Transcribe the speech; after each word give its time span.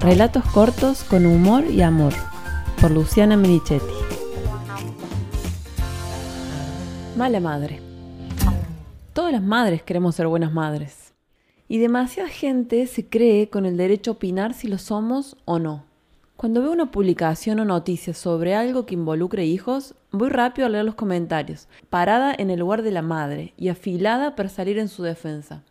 Relatos 0.00 0.42
cortos 0.54 1.04
con 1.04 1.26
humor 1.26 1.66
y 1.66 1.82
amor, 1.82 2.14
por 2.80 2.90
Luciana 2.90 3.36
Merichetti. 3.36 3.84
Mala 7.18 7.38
madre. 7.38 7.80
Todas 9.12 9.30
las 9.30 9.42
madres 9.42 9.82
queremos 9.82 10.14
ser 10.14 10.26
buenas 10.26 10.54
madres. 10.54 11.12
Y 11.68 11.76
demasiada 11.76 12.30
gente 12.30 12.86
se 12.86 13.06
cree 13.10 13.50
con 13.50 13.66
el 13.66 13.76
derecho 13.76 14.12
a 14.12 14.14
opinar 14.14 14.54
si 14.54 14.68
lo 14.68 14.78
somos 14.78 15.36
o 15.44 15.58
no. 15.58 15.84
Cuando 16.38 16.62
veo 16.62 16.72
una 16.72 16.90
publicación 16.90 17.60
o 17.60 17.66
noticia 17.66 18.14
sobre 18.14 18.54
algo 18.54 18.86
que 18.86 18.94
involucre 18.94 19.44
hijos, 19.44 19.94
voy 20.12 20.30
rápido 20.30 20.64
a 20.64 20.70
leer 20.70 20.86
los 20.86 20.94
comentarios, 20.94 21.68
parada 21.90 22.34
en 22.38 22.48
el 22.48 22.60
lugar 22.60 22.80
de 22.80 22.90
la 22.90 23.02
madre 23.02 23.52
y 23.58 23.68
afilada 23.68 24.34
para 24.34 24.48
salir 24.48 24.78
en 24.78 24.88
su 24.88 25.02
defensa. 25.02 25.62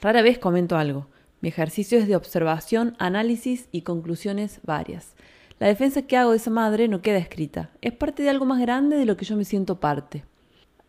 Rara 0.00 0.22
vez 0.22 0.38
comento 0.38 0.78
algo. 0.78 1.08
Mi 1.46 1.50
ejercicio 1.50 1.96
es 2.00 2.08
de 2.08 2.16
observación, 2.16 2.96
análisis 2.98 3.68
y 3.70 3.82
conclusiones 3.82 4.58
varias. 4.64 5.14
La 5.60 5.68
defensa 5.68 6.02
que 6.02 6.16
hago 6.16 6.32
de 6.32 6.38
esa 6.38 6.50
madre 6.50 6.88
no 6.88 7.02
queda 7.02 7.18
escrita, 7.18 7.70
es 7.82 7.92
parte 7.92 8.24
de 8.24 8.30
algo 8.30 8.44
más 8.44 8.60
grande 8.60 8.96
de 8.96 9.04
lo 9.04 9.16
que 9.16 9.24
yo 9.24 9.36
me 9.36 9.44
siento 9.44 9.78
parte. 9.78 10.24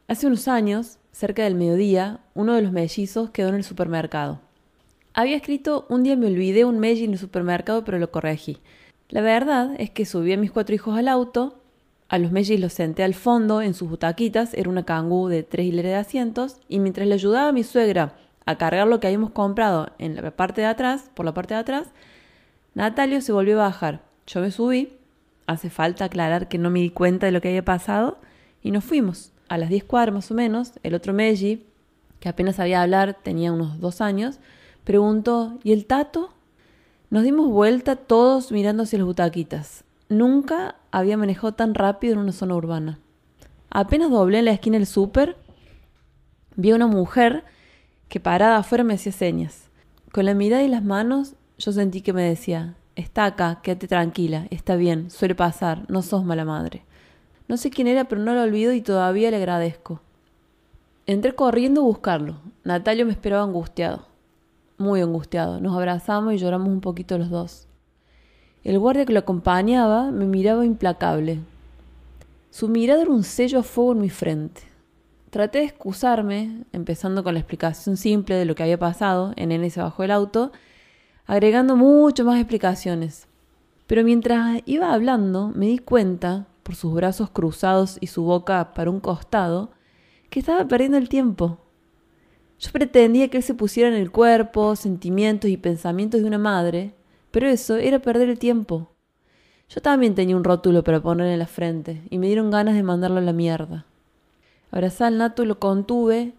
Hace 0.07 0.25
unos 0.25 0.47
años, 0.47 0.97
cerca 1.11 1.43
del 1.43 1.53
mediodía, 1.53 2.21
uno 2.33 2.55
de 2.55 2.63
los 2.63 2.71
mellizos 2.71 3.29
quedó 3.29 3.49
en 3.49 3.53
el 3.53 3.63
supermercado. 3.63 4.41
Había 5.13 5.35
escrito 5.35 5.85
un 5.89 6.01
día 6.01 6.15
me 6.15 6.25
olvidé 6.25 6.65
un 6.65 6.79
melli 6.79 7.03
en 7.03 7.11
el 7.11 7.19
supermercado 7.19 7.83
pero 7.83 7.99
lo 7.99 8.09
corregí. 8.09 8.57
La 9.09 9.21
verdad 9.21 9.75
es 9.77 9.91
que 9.91 10.07
subí 10.07 10.33
a 10.33 10.37
mis 10.37 10.51
cuatro 10.51 10.73
hijos 10.73 10.97
al 10.97 11.07
auto, 11.07 11.61
a 12.09 12.17
los 12.17 12.31
mellis 12.31 12.59
los 12.59 12.73
senté 12.73 13.03
al 13.03 13.13
fondo 13.13 13.61
en 13.61 13.75
sus 13.75 13.87
butaquitas, 13.87 14.55
era 14.55 14.71
una 14.71 14.85
cangú 14.85 15.27
de 15.27 15.43
tres 15.43 15.67
hileras 15.67 15.91
de 15.91 15.97
asientos, 15.97 16.57
y 16.67 16.79
mientras 16.79 17.07
le 17.07 17.13
ayudaba 17.13 17.49
a 17.49 17.53
mi 17.53 17.63
suegra 17.63 18.15
a 18.47 18.57
cargar 18.57 18.87
lo 18.87 18.99
que 18.99 19.07
habíamos 19.07 19.31
comprado 19.31 19.91
en 19.99 20.15
la 20.15 20.31
parte 20.31 20.61
de 20.61 20.67
atrás, 20.67 21.11
por 21.13 21.25
la 21.25 21.33
parte 21.33 21.53
de 21.53 21.59
atrás, 21.59 21.89
Natalio 22.73 23.19
se 23.19 23.33
volvió 23.33 23.59
a 23.59 23.65
bajar. 23.65 24.01
Yo 24.25 24.39
me 24.39 24.51
subí, 24.51 24.93
hace 25.47 25.69
falta 25.69 26.05
aclarar 26.05 26.47
que 26.47 26.57
no 26.57 26.69
me 26.69 26.79
di 26.79 26.89
cuenta 26.89 27.25
de 27.25 27.33
lo 27.33 27.41
que 27.41 27.49
había 27.49 27.65
pasado, 27.65 28.19
y 28.63 28.71
nos 28.71 28.85
fuimos. 28.85 29.33
A 29.49 29.57
las 29.57 29.67
10 29.67 29.83
cuadras 29.83 30.15
más 30.15 30.31
o 30.31 30.33
menos, 30.33 30.71
el 30.83 30.95
otro 30.95 31.13
Meji, 31.13 31.65
que 32.21 32.29
apenas 32.29 32.55
sabía 32.55 32.81
hablar, 32.81 33.17
tenía 33.21 33.51
unos 33.51 33.81
dos 33.81 33.99
años, 33.99 34.39
preguntó, 34.85 35.59
¿y 35.63 35.73
el 35.73 35.85
tato? 35.85 36.29
Nos 37.09 37.23
dimos 37.23 37.49
vuelta 37.49 37.97
todos 37.97 38.53
mirando 38.53 38.83
hacia 38.83 38.99
las 38.99 39.07
butaquitas. 39.07 39.83
Nunca 40.07 40.75
había 40.91 41.17
manejado 41.17 41.53
tan 41.53 41.75
rápido 41.75 42.13
en 42.13 42.19
una 42.19 42.31
zona 42.31 42.55
urbana. 42.55 42.97
Apenas 43.69 44.09
doblé 44.09 44.39
en 44.39 44.45
la 44.45 44.51
esquina 44.51 44.77
del 44.77 44.87
súper, 44.87 45.35
vi 46.55 46.71
a 46.71 46.75
una 46.75 46.87
mujer 46.87 47.43
que 48.09 48.19
parada 48.19 48.57
afuera 48.57 48.83
me 48.83 48.93
hacía 48.93 49.11
señas. 49.11 49.69
Con 50.11 50.25
la 50.25 50.33
mirada 50.33 50.63
y 50.63 50.67
las 50.67 50.83
manos 50.83 51.33
yo 51.57 51.71
sentí 51.71 52.01
que 52.01 52.13
me 52.13 52.23
decía, 52.23 52.75
está 52.95 53.25
acá, 53.25 53.59
quédate 53.61 53.87
tranquila, 53.87 54.47
está 54.49 54.75
bien, 54.75 55.09
suele 55.11 55.35
pasar, 55.35 55.89
no 55.89 56.01
sos 56.01 56.23
mala 56.23 56.45
madre. 56.45 56.83
No 57.47 57.57
sé 57.57 57.69
quién 57.69 57.87
era, 57.87 58.05
pero 58.05 58.21
no 58.21 58.33
lo 58.33 58.43
olvido 58.43 58.73
y 58.73 58.81
todavía 58.81 59.31
le 59.31 59.37
agradezco. 59.37 60.01
Entré 61.05 61.33
corriendo 61.33 61.81
a 61.81 61.85
buscarlo. 61.85 62.35
Natalio 62.65 63.05
me 63.05 63.13
esperaba 63.13 63.43
angustiado. 63.43 64.05
Muy 64.77 64.99
angustiado. 64.99 65.61
Nos 65.61 65.73
abrazamos 65.73 66.33
y 66.33 66.37
lloramos 66.37 66.67
un 66.67 66.81
poquito 66.81 67.17
los 67.17 67.29
dos. 67.29 67.67
El 68.65 68.77
guardia 68.79 69.05
que 69.05 69.13
lo 69.13 69.19
acompañaba 69.19 70.11
me 70.11 70.25
miraba 70.25 70.65
implacable. 70.65 71.39
Su 72.51 72.67
mirada 72.67 73.03
era 73.03 73.11
un 73.11 73.23
sello 73.23 73.59
a 73.59 73.63
fuego 73.63 73.93
en 73.93 74.01
mi 74.01 74.09
frente. 74.09 74.63
Traté 75.37 75.59
de 75.59 75.65
excusarme, 75.65 76.63
empezando 76.73 77.23
con 77.23 77.35
la 77.35 77.39
explicación 77.39 77.95
simple 77.95 78.33
de 78.33 78.45
lo 78.45 78.55
que 78.55 78.63
había 78.63 78.79
pasado, 78.79 79.33
en 79.35 79.51
N 79.51 79.69
se 79.69 79.79
bajó 79.79 80.01
el 80.01 80.09
auto, 80.09 80.51
agregando 81.27 81.75
mucho 81.75 82.25
más 82.25 82.39
explicaciones. 82.39 83.27
Pero 83.85 84.03
mientras 84.03 84.63
iba 84.65 84.91
hablando, 84.91 85.49
me 85.49 85.67
di 85.67 85.77
cuenta, 85.77 86.47
por 86.63 86.73
sus 86.73 86.91
brazos 86.91 87.29
cruzados 87.29 87.99
y 88.01 88.07
su 88.07 88.23
boca 88.23 88.73
para 88.73 88.89
un 88.89 88.99
costado, 88.99 89.69
que 90.31 90.39
estaba 90.39 90.67
perdiendo 90.67 90.97
el 90.97 91.07
tiempo. 91.07 91.59
Yo 92.57 92.71
pretendía 92.71 93.27
que 93.27 93.37
él 93.37 93.43
se 93.43 93.53
pusiera 93.53 93.89
en 93.89 93.95
el 94.01 94.09
cuerpo, 94.09 94.75
sentimientos 94.75 95.51
y 95.51 95.57
pensamientos 95.57 96.21
de 96.21 96.25
una 96.25 96.39
madre, 96.39 96.95
pero 97.29 97.47
eso 97.47 97.75
era 97.75 97.99
perder 97.99 98.29
el 98.29 98.39
tiempo. 98.39 98.89
Yo 99.69 99.83
también 99.83 100.15
tenía 100.15 100.35
un 100.35 100.43
rótulo 100.43 100.83
para 100.83 100.99
poner 100.99 101.27
en 101.27 101.37
la 101.37 101.45
frente, 101.45 102.01
y 102.09 102.17
me 102.17 102.25
dieron 102.25 102.49
ganas 102.49 102.73
de 102.73 102.81
mandarlo 102.81 103.19
a 103.19 103.21
la 103.21 103.33
mierda. 103.33 103.85
Abrazé 104.71 105.05
al 105.05 105.17
Nato 105.17 105.45
lo 105.45 105.59
contuve 105.59 106.33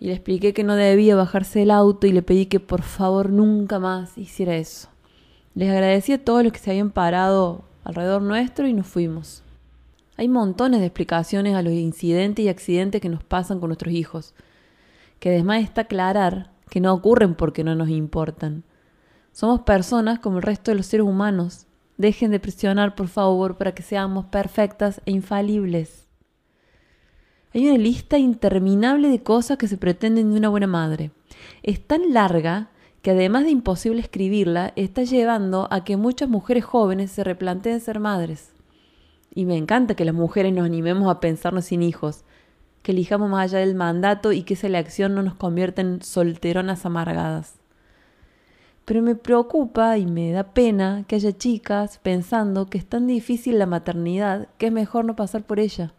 y 0.00 0.06
le 0.06 0.12
expliqué 0.12 0.52
que 0.52 0.64
no 0.64 0.74
debía 0.74 1.14
bajarse 1.14 1.60
del 1.60 1.70
auto 1.70 2.06
y 2.06 2.12
le 2.12 2.22
pedí 2.22 2.46
que 2.46 2.60
por 2.60 2.82
favor 2.82 3.30
nunca 3.30 3.78
más 3.78 4.16
hiciera 4.18 4.56
eso. 4.56 4.88
Les 5.54 5.70
agradecí 5.70 6.12
a 6.12 6.24
todos 6.24 6.42
los 6.42 6.52
que 6.52 6.58
se 6.58 6.70
habían 6.70 6.90
parado 6.90 7.64
alrededor 7.84 8.22
nuestro 8.22 8.66
y 8.66 8.72
nos 8.72 8.86
fuimos. 8.86 9.42
Hay 10.16 10.28
montones 10.28 10.80
de 10.80 10.86
explicaciones 10.86 11.54
a 11.54 11.62
los 11.62 11.72
incidentes 11.72 12.44
y 12.44 12.48
accidentes 12.48 13.00
que 13.00 13.08
nos 13.08 13.24
pasan 13.24 13.58
con 13.58 13.68
nuestros 13.68 13.94
hijos, 13.94 14.34
que 15.18 15.30
además 15.30 15.62
está 15.62 15.82
aclarar 15.82 16.50
que 16.68 16.80
no 16.80 16.92
ocurren 16.92 17.34
porque 17.34 17.64
no 17.64 17.74
nos 17.74 17.88
importan. 17.88 18.64
Somos 19.32 19.62
personas 19.62 20.18
como 20.18 20.38
el 20.38 20.42
resto 20.42 20.70
de 20.70 20.76
los 20.76 20.86
seres 20.86 21.06
humanos. 21.06 21.66
Dejen 21.98 22.30
de 22.30 22.40
presionar, 22.40 22.94
por 22.94 23.08
favor, 23.08 23.56
para 23.56 23.74
que 23.74 23.82
seamos 23.82 24.26
perfectas 24.26 25.00
e 25.04 25.10
infalibles. 25.10 26.09
Hay 27.52 27.68
una 27.68 27.78
lista 27.78 28.16
interminable 28.16 29.08
de 29.08 29.22
cosas 29.22 29.58
que 29.58 29.66
se 29.66 29.76
pretenden 29.76 30.30
de 30.30 30.38
una 30.38 30.48
buena 30.48 30.68
madre. 30.68 31.10
Es 31.64 31.84
tan 31.84 32.12
larga 32.12 32.70
que 33.02 33.10
además 33.10 33.44
de 33.44 33.50
imposible 33.50 34.00
escribirla, 34.00 34.72
está 34.76 35.02
llevando 35.02 35.66
a 35.70 35.82
que 35.82 35.96
muchas 35.96 36.28
mujeres 36.28 36.64
jóvenes 36.64 37.10
se 37.10 37.24
replanteen 37.24 37.80
ser 37.80 37.98
madres. 37.98 38.52
Y 39.34 39.46
me 39.46 39.56
encanta 39.56 39.94
que 39.94 40.04
las 40.04 40.14
mujeres 40.14 40.52
nos 40.52 40.66
animemos 40.66 41.10
a 41.10 41.18
pensarnos 41.18 41.64
sin 41.64 41.82
hijos, 41.82 42.24
que 42.82 42.92
elijamos 42.92 43.30
más 43.30 43.44
allá 43.44 43.60
del 43.60 43.74
mandato 43.74 44.32
y 44.32 44.42
que 44.42 44.54
esa 44.54 44.66
elección 44.66 45.14
no 45.14 45.22
nos 45.22 45.34
convierta 45.34 45.80
en 45.80 46.02
solteronas 46.02 46.84
amargadas. 46.84 47.54
Pero 48.84 49.02
me 49.02 49.14
preocupa 49.14 49.98
y 49.98 50.06
me 50.06 50.32
da 50.32 50.52
pena 50.52 51.04
que 51.06 51.16
haya 51.16 51.36
chicas 51.36 51.98
pensando 52.02 52.66
que 52.66 52.78
es 52.78 52.86
tan 52.86 53.06
difícil 53.06 53.58
la 53.58 53.66
maternidad 53.66 54.48
que 54.58 54.66
es 54.66 54.72
mejor 54.72 55.04
no 55.04 55.16
pasar 55.16 55.42
por 55.42 55.60
ella. 55.60 55.94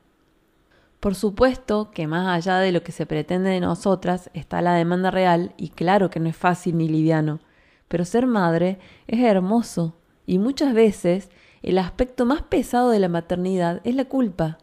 Por 1.01 1.15
supuesto 1.15 1.89
que 1.89 2.05
más 2.05 2.27
allá 2.27 2.59
de 2.59 2.71
lo 2.71 2.83
que 2.83 2.91
se 2.91 3.07
pretende 3.07 3.49
de 3.49 3.59
nosotras 3.59 4.29
está 4.35 4.61
la 4.61 4.75
demanda 4.75 5.09
real 5.09 5.55
y 5.57 5.69
claro 5.69 6.11
que 6.11 6.19
no 6.19 6.29
es 6.29 6.37
fácil 6.37 6.77
ni 6.77 6.87
liviano, 6.87 7.39
pero 7.87 8.05
ser 8.05 8.27
madre 8.27 8.77
es 9.07 9.19
hermoso 9.19 9.95
y 10.27 10.37
muchas 10.37 10.75
veces 10.75 11.31
el 11.63 11.79
aspecto 11.79 12.27
más 12.27 12.43
pesado 12.43 12.91
de 12.91 12.99
la 12.99 13.09
maternidad 13.09 13.81
es 13.83 13.95
la 13.95 14.05
culpa, 14.05 14.59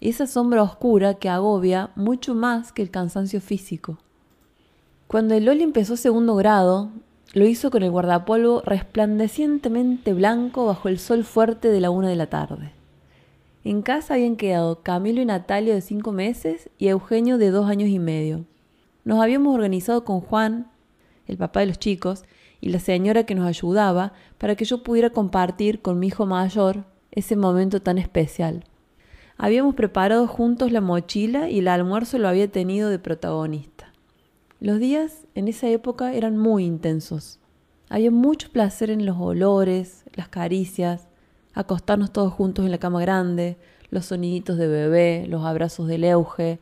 esa 0.00 0.26
sombra 0.26 0.64
oscura 0.64 1.14
que 1.14 1.28
agobia 1.28 1.90
mucho 1.94 2.34
más 2.34 2.72
que 2.72 2.82
el 2.82 2.90
cansancio 2.90 3.40
físico. 3.40 3.98
Cuando 5.06 5.34
el 5.36 5.44
Loli 5.44 5.62
empezó 5.62 5.96
segundo 5.96 6.34
grado, 6.34 6.90
lo 7.34 7.46
hizo 7.46 7.70
con 7.70 7.84
el 7.84 7.92
guardapolvo 7.92 8.62
resplandecientemente 8.62 10.12
blanco 10.12 10.66
bajo 10.66 10.88
el 10.88 10.98
sol 10.98 11.22
fuerte 11.22 11.68
de 11.70 11.80
la 11.80 11.90
una 11.90 12.08
de 12.08 12.16
la 12.16 12.26
tarde. 12.26 12.77
En 13.68 13.82
casa 13.82 14.14
habían 14.14 14.36
quedado 14.36 14.82
Camilo 14.82 15.20
y 15.20 15.26
Natalia 15.26 15.74
de 15.74 15.82
cinco 15.82 16.10
meses 16.10 16.70
y 16.78 16.88
Eugenio 16.88 17.36
de 17.36 17.50
dos 17.50 17.68
años 17.68 17.90
y 17.90 17.98
medio. 17.98 18.46
Nos 19.04 19.20
habíamos 19.20 19.54
organizado 19.54 20.06
con 20.06 20.22
Juan, 20.22 20.70
el 21.26 21.36
papá 21.36 21.60
de 21.60 21.66
los 21.66 21.78
chicos, 21.78 22.24
y 22.62 22.70
la 22.70 22.78
señora 22.78 23.26
que 23.26 23.34
nos 23.34 23.46
ayudaba 23.46 24.14
para 24.38 24.54
que 24.54 24.64
yo 24.64 24.82
pudiera 24.82 25.10
compartir 25.10 25.82
con 25.82 25.98
mi 25.98 26.06
hijo 26.06 26.24
mayor 26.24 26.86
ese 27.10 27.36
momento 27.36 27.82
tan 27.82 27.98
especial. 27.98 28.64
Habíamos 29.36 29.74
preparado 29.74 30.26
juntos 30.26 30.72
la 30.72 30.80
mochila 30.80 31.50
y 31.50 31.58
el 31.58 31.68
almuerzo 31.68 32.16
lo 32.16 32.28
había 32.28 32.50
tenido 32.50 32.88
de 32.88 32.98
protagonista. 32.98 33.92
Los 34.60 34.78
días 34.78 35.26
en 35.34 35.46
esa 35.46 35.68
época 35.68 36.14
eran 36.14 36.38
muy 36.38 36.64
intensos. 36.64 37.38
Había 37.90 38.10
mucho 38.10 38.48
placer 38.50 38.88
en 38.88 39.04
los 39.04 39.18
olores, 39.18 40.04
las 40.14 40.30
caricias, 40.30 41.08
acostarnos 41.58 42.12
todos 42.12 42.32
juntos 42.32 42.64
en 42.64 42.70
la 42.70 42.78
cama 42.78 43.00
grande, 43.00 43.56
los 43.90 44.06
soniditos 44.06 44.58
de 44.58 44.68
bebé, 44.68 45.26
los 45.28 45.44
abrazos 45.44 45.88
del 45.88 46.04
Euge, 46.04 46.60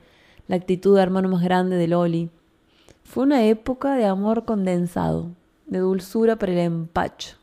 la 0.49 0.57
actitud 0.57 0.97
de 0.97 1.03
hermano 1.03 1.29
más 1.29 1.43
grande 1.43 1.77
de 1.77 1.87
Loli. 1.87 2.31
Fue 3.05 3.25
una 3.25 3.45
época 3.45 3.95
de 3.95 4.07
amor 4.07 4.47
condensado, 4.47 5.33
de 5.67 5.81
dulzura 5.81 6.37
para 6.37 6.53
el 6.53 6.59
empacho. 6.59 7.37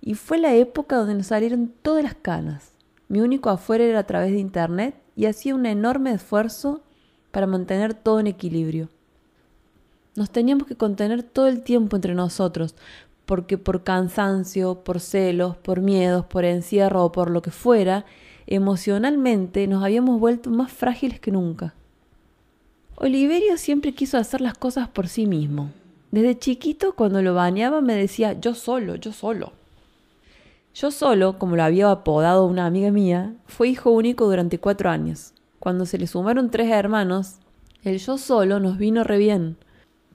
Y 0.00 0.14
fue 0.14 0.38
la 0.38 0.54
época 0.54 0.96
donde 0.96 1.16
nos 1.16 1.26
salieron 1.26 1.72
todas 1.82 2.04
las 2.04 2.14
canas. 2.14 2.72
Mi 3.08 3.20
único 3.20 3.50
afuera 3.50 3.82
era 3.82 3.98
a 3.98 4.06
través 4.06 4.30
de 4.30 4.38
internet 4.38 4.94
y 5.16 5.26
hacía 5.26 5.56
un 5.56 5.66
enorme 5.66 6.12
esfuerzo 6.12 6.84
para 7.32 7.48
mantener 7.48 7.94
todo 7.94 8.20
en 8.20 8.28
equilibrio. 8.28 8.90
Nos 10.14 10.30
teníamos 10.30 10.68
que 10.68 10.76
contener 10.76 11.24
todo 11.24 11.48
el 11.48 11.64
tiempo 11.64 11.96
entre 11.96 12.14
nosotros, 12.14 12.76
porque 13.30 13.58
por 13.58 13.84
cansancio, 13.84 14.82
por 14.82 14.98
celos, 14.98 15.56
por 15.56 15.82
miedos, 15.82 16.26
por 16.26 16.44
encierro 16.44 17.04
o 17.04 17.12
por 17.12 17.30
lo 17.30 17.42
que 17.42 17.52
fuera, 17.52 18.04
emocionalmente 18.48 19.68
nos 19.68 19.84
habíamos 19.84 20.18
vuelto 20.18 20.50
más 20.50 20.72
frágiles 20.72 21.20
que 21.20 21.30
nunca. 21.30 21.72
Oliverio 22.96 23.56
siempre 23.56 23.94
quiso 23.94 24.18
hacer 24.18 24.40
las 24.40 24.54
cosas 24.54 24.88
por 24.88 25.06
sí 25.06 25.28
mismo. 25.28 25.70
Desde 26.10 26.36
chiquito, 26.36 26.96
cuando 26.96 27.22
lo 27.22 27.32
bañaba, 27.32 27.80
me 27.80 27.94
decía 27.94 28.32
yo 28.32 28.56
solo, 28.56 28.96
yo 28.96 29.12
solo. 29.12 29.52
Yo 30.74 30.90
solo, 30.90 31.38
como 31.38 31.54
lo 31.54 31.62
había 31.62 31.88
apodado 31.88 32.46
una 32.46 32.66
amiga 32.66 32.90
mía, 32.90 33.36
fue 33.46 33.68
hijo 33.68 33.92
único 33.92 34.26
durante 34.26 34.58
cuatro 34.58 34.90
años. 34.90 35.34
Cuando 35.60 35.86
se 35.86 35.98
le 35.98 36.08
sumaron 36.08 36.50
tres 36.50 36.68
hermanos, 36.72 37.36
el 37.84 38.00
yo 38.00 38.18
solo 38.18 38.58
nos 38.58 38.76
vino 38.76 39.04
re 39.04 39.18
bien. 39.18 39.56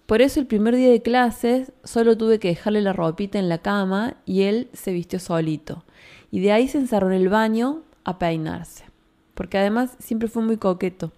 Por 0.06 0.22
eso 0.22 0.40
el 0.40 0.46
primer 0.46 0.76
día 0.76 0.92
de 0.92 1.02
clases 1.02 1.72
solo 1.84 2.16
tuve 2.16 2.40
que 2.40 2.50
dejarle 2.50 2.82
la 2.82 2.94
ropita 2.94 3.40
en 3.40 3.50
la 3.50 3.58
cama 3.58 4.16
y 4.26 4.44
él 4.44 4.70
se 4.74 4.92
vistió 4.92 5.20
solito. 5.20 5.84
Y 6.32 6.42
de 6.42 6.52
ahí 6.52 6.68
se 6.68 6.78
encerró 6.78 7.08
en 7.08 7.14
el 7.14 7.30
baño 7.30 7.82
a 8.04 8.20
peinarse. 8.20 8.86
Porque 9.34 9.58
además 9.58 9.96
siempre 10.00 10.28
fue 10.28 10.44
muy 10.44 10.58
coqueto. 10.58 11.12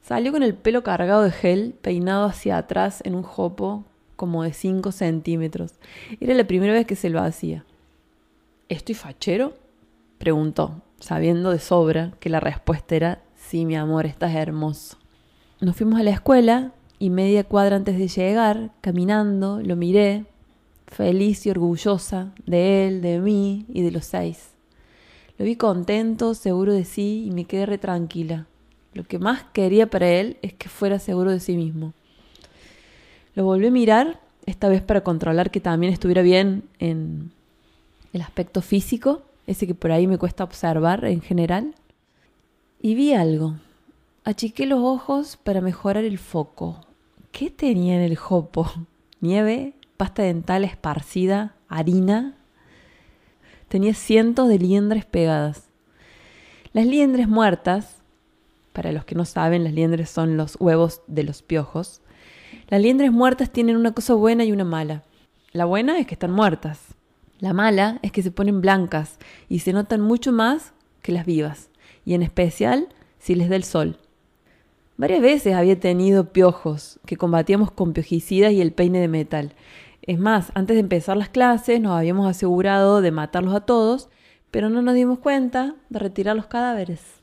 Salió 0.00 0.30
con 0.32 0.42
el 0.42 0.54
pelo 0.54 0.82
cargado 0.82 1.22
de 1.22 1.32
gel, 1.32 1.74
peinado 1.80 2.26
hacia 2.26 2.56
atrás 2.56 3.00
en 3.04 3.14
un 3.14 3.22
jopo 3.22 3.84
como 4.14 4.44
de 4.44 4.52
5 4.52 4.92
centímetros. 4.92 5.74
Era 6.20 6.34
la 6.34 6.46
primera 6.46 6.72
vez 6.72 6.86
que 6.86 6.96
se 6.96 7.10
lo 7.10 7.20
hacía. 7.20 7.64
¿Estoy 8.68 8.94
fachero? 8.94 9.54
preguntó, 10.18 10.80
sabiendo 11.00 11.50
de 11.50 11.58
sobra 11.58 12.12
que 12.20 12.30
la 12.30 12.38
respuesta 12.38 12.94
era 12.94 13.22
sí, 13.34 13.64
mi 13.64 13.74
amor, 13.74 14.06
estás 14.06 14.34
hermoso. 14.34 14.96
Nos 15.60 15.76
fuimos 15.76 15.98
a 15.98 16.04
la 16.04 16.10
escuela 16.10 16.72
y 17.02 17.10
media 17.10 17.42
cuadra 17.42 17.74
antes 17.74 17.98
de 17.98 18.06
llegar, 18.06 18.70
caminando, 18.80 19.60
lo 19.60 19.74
miré, 19.74 20.24
feliz 20.86 21.44
y 21.46 21.50
orgullosa 21.50 22.32
de 22.46 22.86
él, 22.86 23.02
de 23.02 23.18
mí 23.18 23.66
y 23.68 23.82
de 23.82 23.90
los 23.90 24.04
seis. 24.04 24.50
Lo 25.36 25.44
vi 25.44 25.56
contento, 25.56 26.34
seguro 26.34 26.72
de 26.72 26.84
sí 26.84 27.24
y 27.26 27.32
me 27.32 27.44
quedé 27.44 27.76
tranquila. 27.76 28.46
Lo 28.94 29.02
que 29.02 29.18
más 29.18 29.42
quería 29.52 29.90
para 29.90 30.08
él 30.10 30.36
es 30.42 30.52
que 30.52 30.68
fuera 30.68 31.00
seguro 31.00 31.32
de 31.32 31.40
sí 31.40 31.56
mismo. 31.56 31.92
Lo 33.34 33.42
volví 33.46 33.66
a 33.66 33.72
mirar, 33.72 34.20
esta 34.46 34.68
vez 34.68 34.80
para 34.80 35.02
controlar 35.02 35.50
que 35.50 35.58
también 35.58 35.92
estuviera 35.92 36.22
bien 36.22 36.68
en 36.78 37.32
el 38.12 38.20
aspecto 38.20 38.62
físico, 38.62 39.22
ese 39.48 39.66
que 39.66 39.74
por 39.74 39.90
ahí 39.90 40.06
me 40.06 40.18
cuesta 40.18 40.44
observar 40.44 41.04
en 41.04 41.20
general. 41.20 41.74
Y 42.80 42.94
vi 42.94 43.12
algo. 43.12 43.56
Achiqué 44.22 44.66
los 44.66 44.78
ojos 44.78 45.36
para 45.36 45.60
mejorar 45.60 46.04
el 46.04 46.18
foco. 46.18 46.78
¿Qué 47.32 47.50
tenía 47.50 47.96
en 47.96 48.02
el 48.02 48.16
jopo? 48.16 48.70
¿Nieve? 49.20 49.72
¿Pasta 49.96 50.22
dental 50.22 50.64
esparcida? 50.64 51.54
¿Harina? 51.66 52.36
Tenía 53.68 53.94
cientos 53.94 54.48
de 54.48 54.58
liendres 54.58 55.06
pegadas. 55.06 55.70
Las 56.74 56.86
liendres 56.86 57.28
muertas 57.28 58.02
para 58.74 58.92
los 58.92 59.06
que 59.06 59.14
no 59.14 59.24
saben, 59.24 59.64
las 59.64 59.72
liendres 59.72 60.10
son 60.10 60.36
los 60.36 60.56
huevos 60.60 61.00
de 61.06 61.22
los 61.24 61.42
piojos. 61.42 62.02
Las 62.68 62.82
liendres 62.82 63.12
muertas 63.12 63.50
tienen 63.50 63.76
una 63.76 63.92
cosa 63.92 64.12
buena 64.12 64.44
y 64.44 64.52
una 64.52 64.64
mala. 64.64 65.02
La 65.52 65.64
buena 65.64 65.98
es 65.98 66.06
que 66.06 66.14
están 66.14 66.32
muertas. 66.32 66.80
La 67.38 67.54
mala 67.54 67.98
es 68.02 68.12
que 68.12 68.22
se 68.22 68.30
ponen 68.30 68.60
blancas 68.60 69.18
y 69.48 69.60
se 69.60 69.72
notan 69.72 70.02
mucho 70.02 70.32
más 70.32 70.74
que 71.00 71.12
las 71.12 71.26
vivas, 71.26 71.70
y 72.04 72.14
en 72.14 72.22
especial 72.22 72.88
si 73.18 73.34
les 73.34 73.48
da 73.48 73.56
el 73.56 73.64
sol. 73.64 73.98
Varias 74.96 75.22
veces 75.22 75.54
había 75.54 75.80
tenido 75.80 76.32
piojos 76.32 77.00
que 77.06 77.16
combatíamos 77.16 77.70
con 77.70 77.92
piojicidas 77.92 78.52
y 78.52 78.60
el 78.60 78.72
peine 78.72 79.00
de 79.00 79.08
metal. 79.08 79.54
Es 80.02 80.18
más, 80.18 80.52
antes 80.54 80.76
de 80.76 80.80
empezar 80.80 81.16
las 81.16 81.28
clases 81.28 81.80
nos 81.80 81.92
habíamos 81.92 82.28
asegurado 82.28 83.00
de 83.00 83.10
matarlos 83.10 83.54
a 83.54 83.60
todos, 83.60 84.10
pero 84.50 84.68
no 84.68 84.82
nos 84.82 84.94
dimos 84.94 85.18
cuenta 85.18 85.74
de 85.88 85.98
retirar 85.98 86.36
los 86.36 86.46
cadáveres. 86.46 87.22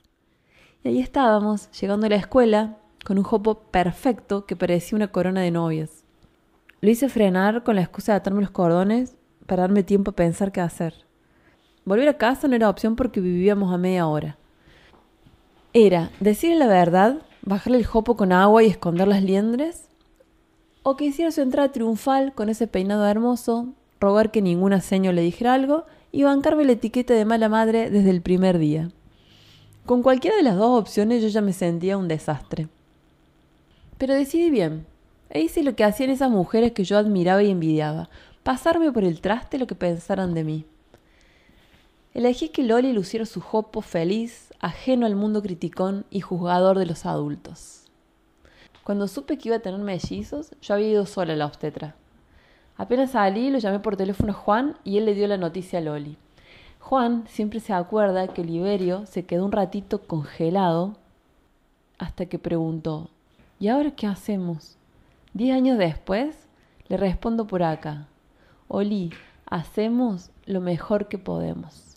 Y 0.83 0.89
ahí 0.89 1.00
estábamos, 1.00 1.69
llegando 1.80 2.07
a 2.07 2.10
la 2.10 2.16
escuela, 2.16 2.77
con 3.06 3.18
un 3.18 3.24
jopo 3.24 3.60
perfecto 3.63 4.45
que 4.45 4.56
parecía 4.56 4.95
una 4.95 5.12
corona 5.12 5.42
de 5.42 5.51
novias. 5.51 6.04
Lo 6.81 6.89
hice 6.89 7.10
frenar 7.10 7.63
con 7.63 7.75
la 7.75 7.81
excusa 7.81 8.13
de 8.13 8.18
atarme 8.18 8.42
los 8.42 8.51
cordones 8.51 9.15
para 9.45 9.63
darme 9.63 9.83
tiempo 9.83 10.12
a 10.12 10.15
pensar 10.15 10.51
qué 10.51 10.62
hacer. 10.62 10.94
Volver 11.86 12.07
a 12.07 12.18
casa 12.18 12.48
no 12.48 12.56
era 12.56 12.69
opción 12.69 12.95
porque 12.95 13.19
vivíamos 13.19 13.74
a 13.74 13.77
media 13.77 14.07
hora. 14.07 14.38
Era 15.74 16.12
decirle 16.19 16.57
la 16.57 16.68
verdad, 16.68 17.19
bajarle 17.41 17.77
el 17.77 17.86
jopo 17.86 18.15
con 18.15 18.31
agua 18.31 18.63
y 18.63 18.68
esconder 18.68 19.07
las 19.07 19.24
liendres, 19.24 19.89
o 20.83 20.95
que 20.95 21.06
hiciera 21.06 21.31
su 21.31 21.41
entrada 21.41 21.71
triunfal 21.71 22.33
con 22.33 22.50
ese 22.50 22.68
peinado 22.68 23.06
hermoso, 23.06 23.74
rogar 24.00 24.31
que 24.31 24.41
ninguna 24.41 24.81
seño 24.81 25.12
le 25.12 25.21
dijera 25.21 25.53
algo 25.53 25.86
y 26.12 26.24
bancarme 26.24 26.65
la 26.65 26.74
etiqueta 26.74 27.13
de 27.13 27.25
mala 27.25 27.50
madre 27.50 27.89
desde 27.89 28.09
el 28.09 28.21
primer 28.21 28.57
día. 28.57 28.89
Con 29.86 30.03
cualquiera 30.03 30.38
de 30.38 30.44
las 30.44 30.56
dos 30.56 30.80
opciones 30.80 31.21
yo 31.21 31.27
ya 31.30 31.41
me 31.41 31.53
sentía 31.53 31.97
un 31.97 32.07
desastre. 32.07 32.68
Pero 33.97 34.13
decidí 34.13 34.50
bien, 34.50 34.86
e 35.30 35.41
hice 35.41 35.63
lo 35.63 35.75
que 35.75 35.83
hacían 35.83 36.09
esas 36.09 36.31
mujeres 36.31 36.71
que 36.71 36.83
yo 36.83 36.97
admiraba 36.97 37.44
y 37.44 37.51
envidiaba, 37.51 38.09
pasarme 38.44 38.91
por 38.91 39.03
el 39.03 39.21
traste 39.21 39.59
lo 39.59 39.68
que 39.68 39.75
pensaran 39.75 40.33
de 40.33 40.44
mí. 40.44 40.65
Elegí 42.13 42.50
que 42.50 42.63
Loli 42.63 42.94
luciera 42.94 43.25
su 43.25 43.41
jopo 43.41 43.81
feliz, 43.81 44.49
ajeno 44.59 45.06
al 45.06 45.15
mundo 45.15 45.41
criticón 45.41 46.06
y 46.09 46.21
juzgador 46.21 46.77
de 46.77 46.85
los 46.85 47.06
adultos. 47.06 47.85
Cuando 48.83 49.07
supe 49.07 49.38
que 49.38 49.50
iba 49.50 49.57
a 49.57 49.61
tener 49.61 49.79
mellizos, 49.79 50.51
yo 50.61 50.73
había 50.73 50.89
ido 50.89 51.06
sola 51.06 51.33
a 51.33 51.35
la 51.35 51.45
obstetra. 51.45 51.95
Apenas 52.75 53.11
salí, 53.11 53.50
lo 53.50 53.59
llamé 53.59 53.79
por 53.79 53.97
teléfono 53.97 54.31
a 54.31 54.35
Juan 54.35 54.77
y 54.83 54.97
él 54.97 55.06
le 55.06 55.13
dio 55.13 55.27
la 55.27 55.38
noticia 55.38 55.79
a 55.79 55.81
Loli. 55.81 56.17
Juan 56.79 57.25
siempre 57.27 57.59
se 57.59 57.73
acuerda 57.73 58.29
que 58.29 58.44
Liberio 58.44 59.06
se 59.06 59.25
quedó 59.25 59.45
un 59.45 59.51
ratito 59.51 60.07
congelado 60.07 60.95
hasta 61.97 62.25
que 62.25 62.39
preguntó, 62.39 63.09
¿y 63.59 63.67
ahora 63.67 63.91
qué 63.91 64.07
hacemos? 64.07 64.77
Diez 65.33 65.55
años 65.55 65.77
después, 65.77 66.47
le 66.88 66.97
respondo 66.97 67.45
por 67.45 67.62
acá, 67.62 68.07
Oli, 68.67 69.12
hacemos 69.45 70.31
lo 70.45 70.62
mejor 70.62 71.07
que 71.07 71.17
podemos. 71.17 71.88